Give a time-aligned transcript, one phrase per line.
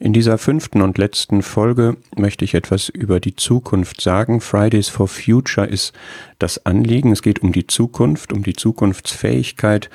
[0.00, 4.40] In dieser fünften und letzten Folge möchte ich etwas über die Zukunft sagen.
[4.40, 5.92] Fridays for Future ist
[6.38, 7.10] das Anliegen.
[7.10, 9.90] Es geht um die Zukunft, um die Zukunftsfähigkeit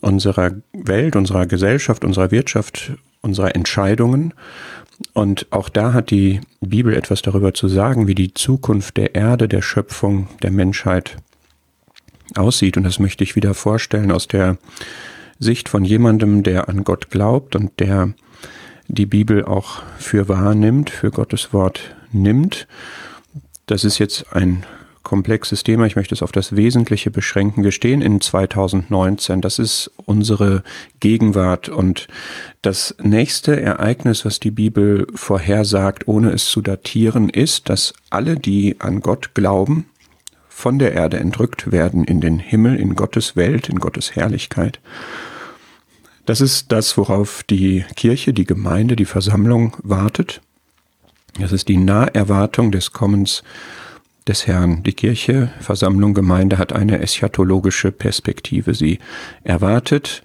[0.00, 4.32] unserer Welt, unserer Gesellschaft, unserer Wirtschaft, unserer Entscheidungen.
[5.12, 9.48] Und auch da hat die Bibel etwas darüber zu sagen, wie die Zukunft der Erde,
[9.48, 11.16] der Schöpfung, der Menschheit
[12.36, 12.76] aussieht.
[12.76, 14.56] Und das möchte ich wieder vorstellen aus der
[15.40, 18.14] Sicht von jemandem, der an Gott glaubt und der
[18.92, 22.68] die Bibel auch für wahr nimmt, für Gottes Wort nimmt.
[23.66, 24.64] Das ist jetzt ein
[25.02, 25.86] komplexes Thema.
[25.86, 27.64] Ich möchte es auf das Wesentliche beschränken.
[27.64, 29.40] Wir stehen in 2019.
[29.40, 30.62] Das ist unsere
[31.00, 31.70] Gegenwart.
[31.70, 32.06] Und
[32.60, 38.76] das nächste Ereignis, was die Bibel vorhersagt, ohne es zu datieren, ist, dass alle, die
[38.78, 39.86] an Gott glauben,
[40.50, 44.80] von der Erde entrückt werden in den Himmel, in Gottes Welt, in Gottes Herrlichkeit.
[46.24, 50.40] Das ist das, worauf die Kirche, die Gemeinde, die Versammlung wartet.
[51.38, 53.42] Das ist die Naherwartung des Kommens
[54.28, 54.82] des Herrn.
[54.84, 58.74] Die Kirche, Versammlung, Gemeinde hat eine eschatologische Perspektive.
[58.74, 59.00] Sie
[59.42, 60.22] erwartet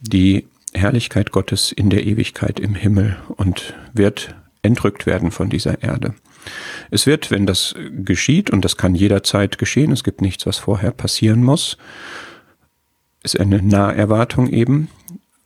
[0.00, 6.14] die Herrlichkeit Gottes in der Ewigkeit im Himmel und wird entrückt werden von dieser Erde.
[6.90, 10.92] Es wird, wenn das geschieht, und das kann jederzeit geschehen, es gibt nichts, was vorher
[10.92, 11.78] passieren muss,
[13.22, 14.88] ist eine Naherwartung eben,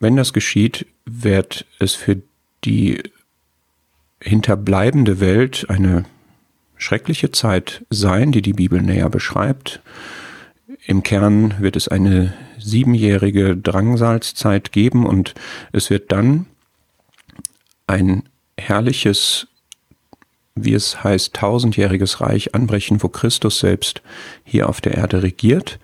[0.01, 2.23] wenn das geschieht, wird es für
[2.65, 3.03] die
[4.21, 6.05] hinterbleibende Welt eine
[6.77, 9.81] schreckliche Zeit sein, die die Bibel näher beschreibt.
[10.85, 15.35] Im Kern wird es eine siebenjährige Drangsalzzeit geben und
[15.73, 16.47] es wird dann
[17.87, 18.25] ein
[18.59, 19.47] herrliches,
[20.55, 24.03] wie es heißt, tausendjähriges Reich anbrechen, wo Christus selbst
[24.45, 25.79] hier auf der Erde regiert,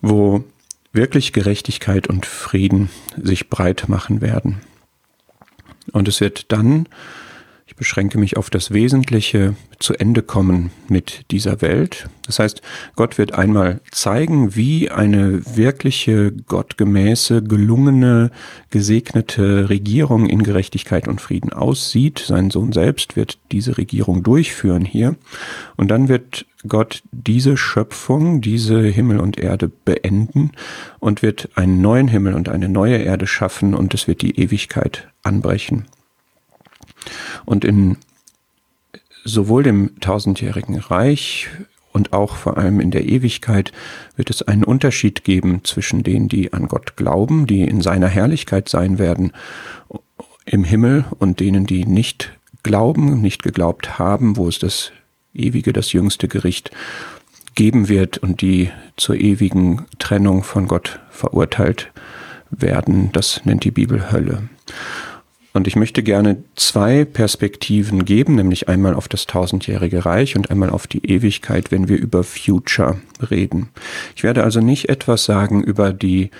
[0.00, 0.44] wo
[0.92, 4.60] wirklich Gerechtigkeit und Frieden sich breit machen werden.
[5.92, 6.88] Und es wird dann,
[7.68, 12.08] ich beschränke mich auf das Wesentliche, zu Ende kommen mit dieser Welt.
[12.24, 12.62] Das heißt,
[12.96, 18.30] Gott wird einmal zeigen, wie eine wirkliche, gottgemäße, gelungene,
[18.70, 22.24] gesegnete Regierung in Gerechtigkeit und Frieden aussieht.
[22.26, 25.16] Sein Sohn selbst wird diese Regierung durchführen hier.
[25.76, 30.52] Und dann wird Gott diese Schöpfung, diese Himmel und Erde beenden
[31.00, 35.08] und wird einen neuen Himmel und eine neue Erde schaffen und es wird die Ewigkeit
[35.22, 35.84] anbrechen.
[37.44, 37.96] Und in
[39.24, 41.48] sowohl dem tausendjährigen Reich
[41.92, 43.72] und auch vor allem in der Ewigkeit
[44.16, 48.68] wird es einen Unterschied geben zwischen denen, die an Gott glauben, die in seiner Herrlichkeit
[48.68, 49.32] sein werden
[50.44, 52.32] im Himmel und denen, die nicht
[52.62, 54.92] glauben, nicht geglaubt haben, wo es das
[55.34, 56.70] ewige, das jüngste Gericht
[57.54, 61.90] geben wird und die zur ewigen Trennung von Gott verurteilt
[62.50, 63.10] werden.
[63.12, 64.48] Das nennt die Bibel Hölle.
[65.58, 70.70] Und ich möchte gerne zwei Perspektiven geben, nämlich einmal auf das tausendjährige Reich und einmal
[70.70, 73.70] auf die Ewigkeit, wenn wir über Future reden.
[74.14, 76.30] Ich werde also nicht etwas sagen über die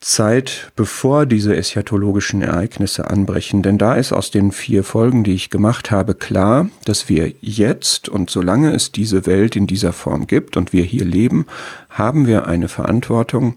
[0.00, 3.62] Zeit, bevor diese eschatologischen Ereignisse anbrechen.
[3.62, 8.10] Denn da ist aus den vier Folgen, die ich gemacht habe, klar, dass wir jetzt
[8.10, 11.46] und solange es diese Welt in dieser Form gibt und wir hier leben,
[11.88, 13.54] haben wir eine Verantwortung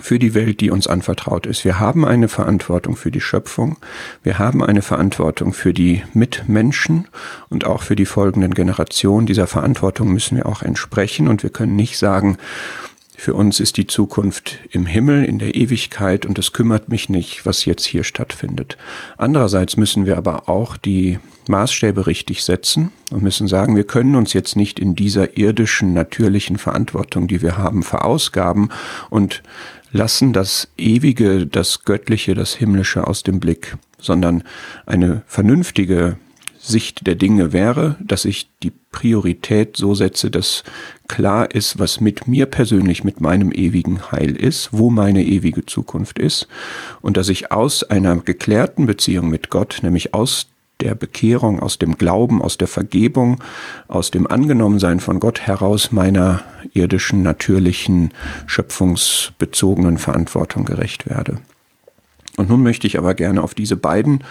[0.00, 1.64] für die Welt, die uns anvertraut ist.
[1.64, 3.76] Wir haben eine Verantwortung für die Schöpfung,
[4.22, 7.08] wir haben eine Verantwortung für die Mitmenschen
[7.48, 9.26] und auch für die folgenden Generationen.
[9.26, 12.38] Dieser Verantwortung müssen wir auch entsprechen und wir können nicht sagen,
[13.20, 17.44] für uns ist die Zukunft im Himmel, in der Ewigkeit und es kümmert mich nicht,
[17.44, 18.78] was jetzt hier stattfindet.
[19.16, 24.34] Andererseits müssen wir aber auch die Maßstäbe richtig setzen und müssen sagen, wir können uns
[24.34, 28.70] jetzt nicht in dieser irdischen, natürlichen Verantwortung, die wir haben, verausgaben
[29.10, 29.42] und
[29.92, 34.44] lassen das Ewige, das Göttliche, das Himmlische aus dem Blick, sondern
[34.86, 36.18] eine vernünftige
[36.58, 40.64] Sicht der Dinge wäre, dass ich die Priorität so setze, dass
[41.06, 46.18] klar ist, was mit mir persönlich, mit meinem ewigen Heil ist, wo meine ewige Zukunft
[46.18, 46.48] ist
[47.00, 50.48] und dass ich aus einer geklärten Beziehung mit Gott, nämlich aus
[50.80, 53.42] der Bekehrung, aus dem Glauben, aus der Vergebung,
[53.88, 56.42] aus dem Angenommensein von Gott heraus meiner
[56.72, 58.12] irdischen, natürlichen,
[58.46, 61.38] schöpfungsbezogenen Verantwortung gerecht werde.
[62.36, 64.22] Und nun möchte ich aber gerne auf diese beiden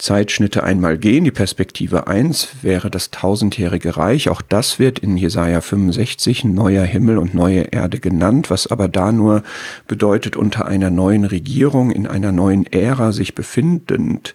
[0.00, 1.24] Zeitschnitte einmal gehen.
[1.24, 4.30] Die Perspektive 1 wäre das tausendjährige Reich.
[4.30, 9.12] Auch das wird in Jesaja 65 neuer Himmel und neue Erde genannt, was aber da
[9.12, 9.42] nur
[9.86, 14.34] bedeutet unter einer neuen Regierung in einer neuen Ära sich befindend.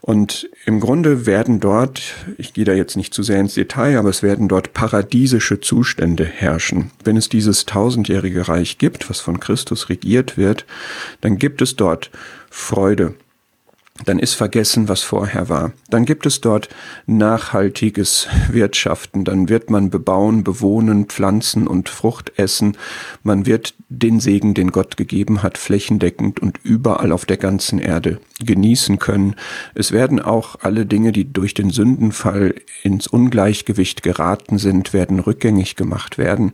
[0.00, 2.02] Und im Grunde werden dort,
[2.36, 6.24] ich gehe da jetzt nicht zu sehr ins Detail, aber es werden dort paradiesische Zustände
[6.24, 6.90] herrschen.
[7.04, 10.66] Wenn es dieses tausendjährige Reich gibt, was von Christus regiert wird,
[11.20, 12.10] dann gibt es dort
[12.50, 13.14] Freude
[14.04, 15.72] dann ist vergessen, was vorher war.
[15.88, 16.68] Dann gibt es dort
[17.06, 22.76] nachhaltiges Wirtschaften, dann wird man bebauen, bewohnen, pflanzen und Frucht essen.
[23.22, 28.20] Man wird den Segen, den Gott gegeben hat, flächendeckend und überall auf der ganzen Erde
[28.44, 29.36] genießen können.
[29.74, 35.76] Es werden auch alle Dinge, die durch den Sündenfall ins Ungleichgewicht geraten sind, werden rückgängig
[35.76, 36.52] gemacht werden.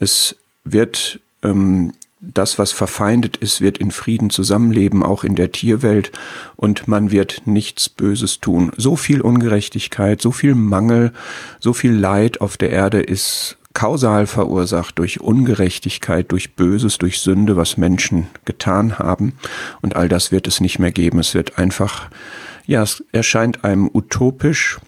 [0.00, 6.12] Es wird ähm, das, was verfeindet ist, wird in Frieden zusammenleben, auch in der Tierwelt,
[6.56, 8.70] und man wird nichts Böses tun.
[8.76, 11.12] So viel Ungerechtigkeit, so viel Mangel,
[11.58, 17.56] so viel Leid auf der Erde ist kausal verursacht durch Ungerechtigkeit, durch Böses, durch Sünde,
[17.56, 19.34] was Menschen getan haben.
[19.80, 21.18] Und all das wird es nicht mehr geben.
[21.18, 22.10] Es wird einfach,
[22.66, 24.78] ja, es erscheint einem utopisch.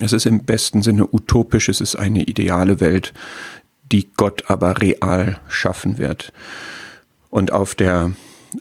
[0.00, 1.68] Es ist im besten Sinne utopisch.
[1.68, 3.12] Es ist eine ideale Welt,
[3.92, 6.32] die Gott aber real schaffen wird.
[7.30, 8.12] Und auf der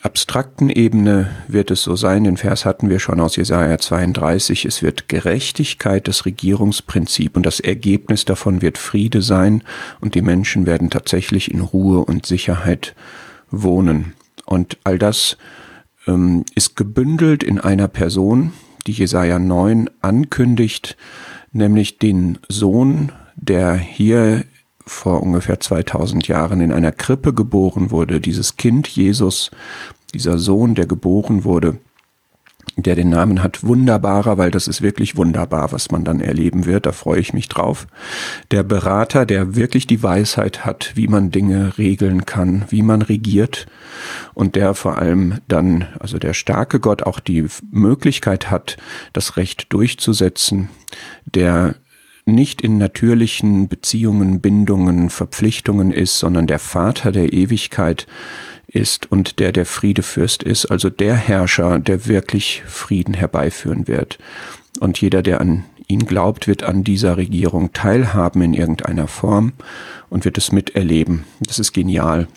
[0.02, 4.82] abstrakten Ebene wird es so sein, den Vers hatten wir schon aus Jesaja 32, es
[4.82, 9.64] wird Gerechtigkeit das Regierungsprinzip und das Ergebnis davon wird Friede sein
[10.00, 12.96] und die Menschen werden tatsächlich in Ruhe und Sicherheit
[13.50, 14.14] wohnen.
[14.46, 15.38] Und all das
[16.08, 18.54] ähm, ist gebündelt in einer Person,
[18.88, 20.98] die Jesaja 9 ankündigt,
[21.52, 24.46] nämlich den Sohn, der hier
[24.92, 29.50] vor ungefähr 2000 Jahren in einer Krippe geboren wurde, dieses Kind Jesus,
[30.14, 31.78] dieser Sohn, der geboren wurde,
[32.76, 36.86] der den Namen hat Wunderbarer, weil das ist wirklich wunderbar, was man dann erleben wird,
[36.86, 37.88] da freue ich mich drauf.
[38.52, 43.68] Der Berater, der wirklich die Weisheit hat, wie man Dinge regeln kann, wie man regiert
[44.34, 48.78] und der vor allem dann, also der starke Gott auch die Möglichkeit hat,
[49.14, 50.70] das Recht durchzusetzen,
[51.26, 51.76] der
[52.26, 58.08] nicht in natürlichen Beziehungen, Bindungen, Verpflichtungen ist, sondern der Vater der Ewigkeit
[58.68, 64.18] ist und der der Friedefürst ist, also der Herrscher, der wirklich Frieden herbeiführen wird.
[64.80, 69.54] Und jeder, der an ihn glaubt, wird an dieser Regierung teilhaben in irgendeiner Form
[70.10, 71.26] und wird es miterleben.
[71.42, 72.28] Das ist genial.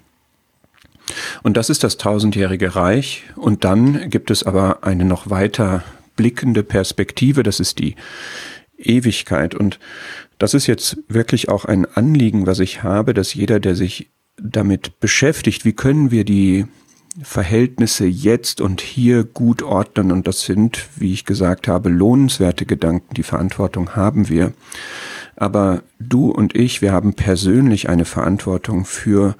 [1.42, 3.24] Und das ist das tausendjährige Reich.
[3.36, 5.84] Und dann gibt es aber eine noch weiter
[6.16, 7.96] blickende Perspektive, das ist die
[8.78, 9.54] Ewigkeit.
[9.54, 9.78] Und
[10.38, 15.00] das ist jetzt wirklich auch ein Anliegen, was ich habe, dass jeder, der sich damit
[15.00, 16.66] beschäftigt, wie können wir die
[17.22, 20.10] Verhältnisse jetzt und hier gut ordnen.
[20.10, 23.14] Und das sind, wie ich gesagt habe, lohnenswerte Gedanken.
[23.14, 24.52] Die Verantwortung haben wir.
[25.36, 29.36] Aber du und ich, wir haben persönlich eine Verantwortung für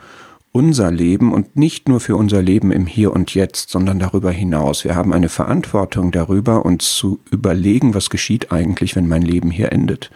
[0.54, 4.84] unser Leben und nicht nur für unser Leben im Hier und Jetzt, sondern darüber hinaus.
[4.84, 9.72] Wir haben eine Verantwortung darüber, uns zu überlegen, was geschieht eigentlich, wenn mein Leben hier
[9.72, 10.12] endet.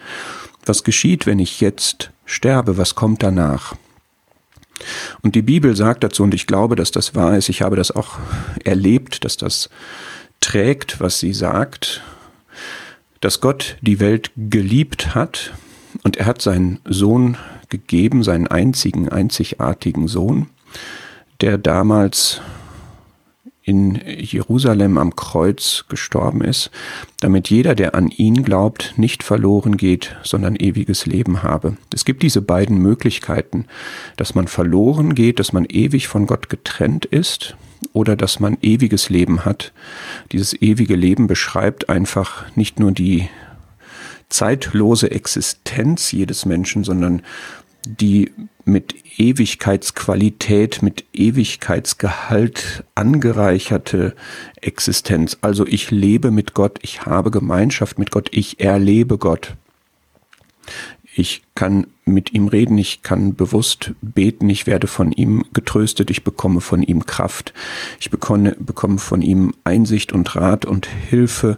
[0.65, 2.77] Was geschieht, wenn ich jetzt sterbe?
[2.77, 3.75] Was kommt danach?
[5.21, 7.91] Und die Bibel sagt dazu, und ich glaube, dass das wahr ist, ich habe das
[7.91, 8.17] auch
[8.63, 9.69] erlebt, dass das
[10.39, 12.01] trägt, was sie sagt,
[13.19, 15.53] dass Gott die Welt geliebt hat
[16.03, 17.35] und er hat seinen Sohn
[17.69, 20.47] gegeben, seinen einzigen, einzigartigen Sohn,
[21.41, 22.41] der damals
[23.61, 26.71] in Jerusalem am Kreuz gestorben ist,
[27.19, 31.77] damit jeder, der an ihn glaubt, nicht verloren geht, sondern ewiges Leben habe.
[31.93, 33.65] Es gibt diese beiden Möglichkeiten,
[34.17, 37.55] dass man verloren geht, dass man ewig von Gott getrennt ist,
[37.93, 39.71] oder dass man ewiges Leben hat.
[40.31, 43.29] Dieses ewige Leben beschreibt einfach nicht nur die
[44.29, 47.21] zeitlose Existenz jedes Menschen, sondern
[47.85, 48.31] die
[48.65, 54.15] mit Ewigkeitsqualität, mit Ewigkeitsgehalt angereicherte
[54.61, 55.37] Existenz.
[55.41, 59.55] Also ich lebe mit Gott, ich habe Gemeinschaft mit Gott, ich erlebe Gott.
[61.15, 66.23] Ich kann mit ihm reden, ich kann bewusst beten, ich werde von ihm getröstet, ich
[66.23, 67.53] bekomme von ihm Kraft,
[67.99, 71.57] ich bekomme, bekomme von ihm Einsicht und Rat und Hilfe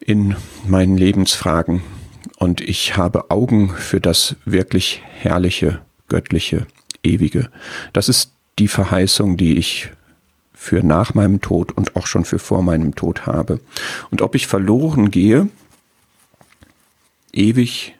[0.00, 1.82] in meinen Lebensfragen
[2.38, 6.66] und ich habe Augen für das wirklich herrliche, göttliche,
[7.02, 7.50] ewige.
[7.92, 9.90] Das ist die Verheißung, die ich
[10.52, 13.60] für nach meinem Tod und auch schon für vor meinem Tod habe.
[14.10, 15.48] Und ob ich verloren gehe,
[17.32, 17.94] ewig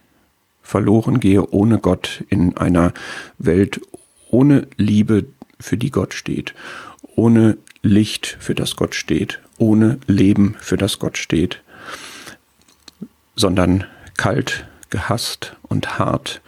[0.62, 2.92] verloren gehe ohne Gott in einer
[3.38, 3.80] Welt
[4.30, 5.26] ohne Liebe,
[5.58, 6.54] für die Gott steht,
[7.16, 11.62] ohne Licht, für das Gott steht, ohne Leben, für das Gott steht,
[13.40, 13.84] sondern
[14.16, 16.40] kalt, gehasst und hart.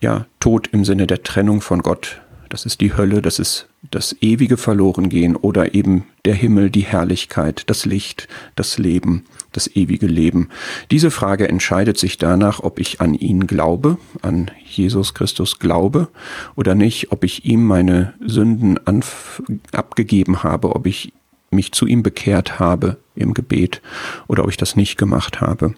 [0.00, 2.20] Ja, Tod im Sinne der Trennung von Gott.
[2.50, 7.64] Das ist die Hölle, das ist das ewige Verlorengehen oder eben der Himmel, die Herrlichkeit,
[7.66, 10.48] das Licht, das Leben, das ewige Leben.
[10.90, 16.08] Diese Frage entscheidet sich danach, ob ich an ihn glaube, an Jesus Christus glaube
[16.54, 18.78] oder nicht, ob ich ihm meine Sünden
[19.72, 21.12] abgegeben habe, ob ich
[21.54, 23.80] mich zu ihm bekehrt habe im Gebet
[24.26, 25.74] oder ob ich das nicht gemacht habe.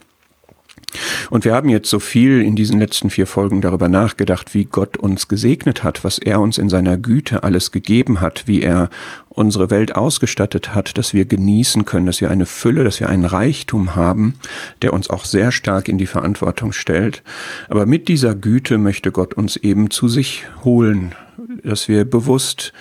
[1.31, 4.97] Und wir haben jetzt so viel in diesen letzten vier Folgen darüber nachgedacht, wie Gott
[4.97, 8.89] uns gesegnet hat, was er uns in seiner Güte alles gegeben hat, wie er
[9.29, 13.27] unsere Welt ausgestattet hat, dass wir genießen können, dass wir eine Fülle, dass wir einen
[13.27, 14.35] Reichtum haben,
[14.81, 17.23] der uns auch sehr stark in die Verantwortung stellt.
[17.69, 21.15] Aber mit dieser Güte möchte Gott uns eben zu sich holen,
[21.63, 22.73] dass wir bewusst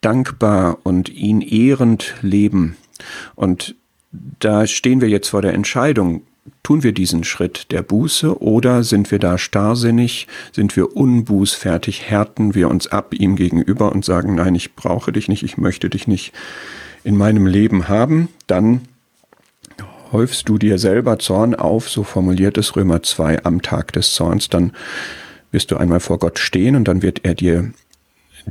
[0.00, 2.76] dankbar und ihn ehrend leben.
[3.34, 3.74] Und
[4.12, 6.22] da stehen wir jetzt vor der Entscheidung,
[6.62, 12.54] tun wir diesen Schritt der Buße oder sind wir da starrsinnig, sind wir unbußfertig, härten
[12.54, 16.06] wir uns ab ihm gegenüber und sagen, nein, ich brauche dich nicht, ich möchte dich
[16.06, 16.32] nicht
[17.04, 18.82] in meinem Leben haben, dann
[20.12, 24.48] häufst du dir selber Zorn auf, so formuliert es Römer 2 am Tag des Zorns,
[24.48, 24.72] dann
[25.52, 27.72] wirst du einmal vor Gott stehen und dann wird er dir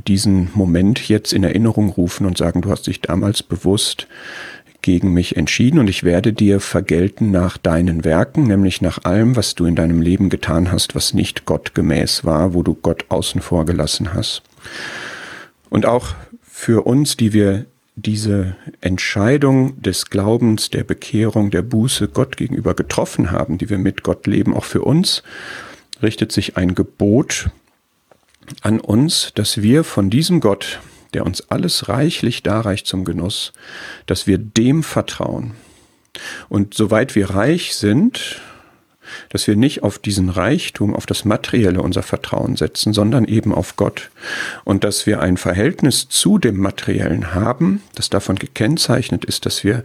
[0.06, 4.06] diesen Moment jetzt in Erinnerung rufen und sagen, du hast dich damals bewusst
[4.82, 9.54] gegen mich entschieden und ich werde dir vergelten nach deinen Werken, nämlich nach allem, was
[9.54, 13.66] du in deinem Leben getan hast, was nicht gottgemäß war, wo du Gott außen vor
[13.66, 14.42] gelassen hast.
[15.68, 17.66] Und auch für uns, die wir
[17.96, 24.02] diese Entscheidung des Glaubens, der Bekehrung, der Buße Gott gegenüber getroffen haben, die wir mit
[24.02, 25.22] Gott leben, auch für uns
[26.02, 27.50] richtet sich ein Gebot
[28.62, 30.80] an uns, dass wir von diesem Gott,
[31.14, 33.52] der uns alles reichlich darreicht zum Genuss,
[34.06, 35.52] dass wir dem vertrauen.
[36.48, 38.40] Und soweit wir reich sind,
[39.30, 43.74] dass wir nicht auf diesen Reichtum, auf das Materielle unser Vertrauen setzen, sondern eben auf
[43.74, 44.10] Gott.
[44.64, 49.82] Und dass wir ein Verhältnis zu dem Materiellen haben, das davon gekennzeichnet ist, dass wir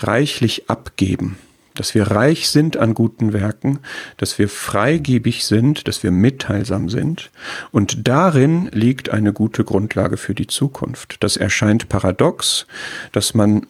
[0.00, 1.38] reichlich abgeben
[1.74, 3.80] dass wir reich sind an guten Werken,
[4.16, 7.30] dass wir freigebig sind, dass wir mitteilsam sind.
[7.72, 11.16] Und darin liegt eine gute Grundlage für die Zukunft.
[11.20, 12.66] Das erscheint paradox,
[13.12, 13.66] dass man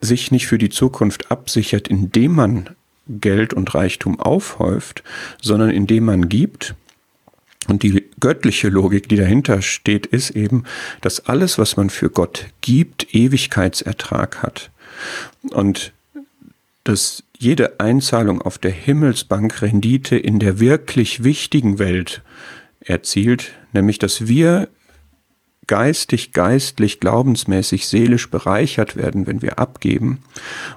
[0.00, 2.70] sich nicht für die Zukunft absichert, indem man
[3.08, 5.02] Geld und Reichtum aufhäuft,
[5.40, 6.74] sondern indem man gibt.
[7.68, 10.64] Und die göttliche Logik, die dahinter steht, ist eben,
[11.00, 14.70] dass alles, was man für Gott gibt, Ewigkeitsertrag hat.
[15.50, 15.92] Und
[16.84, 22.22] dass jede Einzahlung auf der Himmelsbank Rendite in der wirklich wichtigen Welt
[22.80, 24.68] erzielt, nämlich dass wir
[25.68, 30.18] geistig, geistlich, glaubensmäßig, seelisch bereichert werden, wenn wir abgeben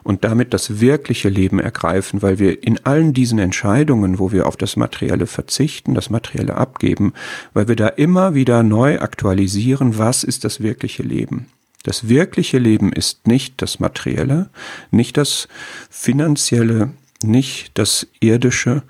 [0.04, 4.58] und damit das wirkliche Leben ergreifen, weil wir in allen diesen Entscheidungen, wo wir auf
[4.58, 7.14] das Materielle verzichten, das Materielle abgeben,
[7.54, 11.48] weil wir da immer wieder neu aktualisieren, was ist das wirkliche Leben.
[11.86, 14.50] Das wirkliche Leben ist nicht das Materielle,
[14.90, 15.48] nicht das
[15.92, 18.82] Finanzielle, nicht das Irdische,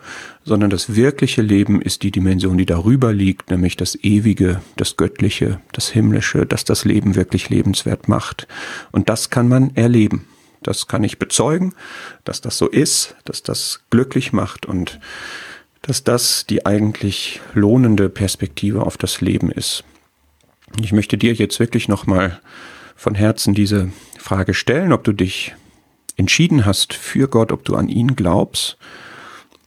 [0.45, 5.59] sondern das wirkliche Leben ist die Dimension, die darüber liegt, nämlich das Ewige, das Göttliche,
[5.73, 8.47] das Himmlische, das das Leben wirklich lebenswert macht.
[8.93, 10.25] Und das kann man erleben.
[10.63, 11.73] Das kann ich bezeugen,
[12.23, 15.01] dass das so ist, dass das glücklich macht und
[15.81, 19.83] dass das die eigentlich lohnende Perspektive auf das Leben ist.
[20.81, 22.39] Ich möchte dir jetzt wirklich nochmal
[22.95, 25.53] von Herzen diese Frage stellen, ob du dich
[26.17, 28.77] entschieden hast für Gott, ob du an ihn glaubst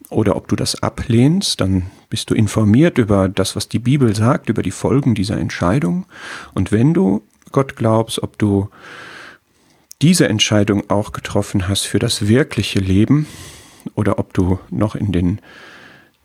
[0.08, 4.48] oder ob du das ablehnst, dann bist du informiert über das, was die Bibel sagt,
[4.48, 6.06] über die Folgen dieser Entscheidung.
[6.54, 8.68] Und wenn du Gott glaubst, ob du
[10.00, 13.26] diese Entscheidung auch getroffen hast für das wirkliche Leben
[13.94, 15.40] oder ob du noch in den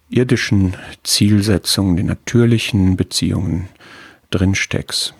[0.09, 3.67] irdischen Zielsetzungen, den natürlichen Beziehungen
[4.29, 5.15] drin steckst.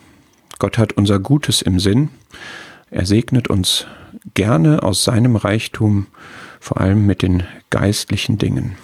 [0.59, 2.09] Gott hat unser Gutes im Sinn.
[2.89, 3.87] Er segnet uns
[4.33, 6.07] gerne aus seinem Reichtum,
[6.59, 8.75] vor allem mit den geistlichen Dingen.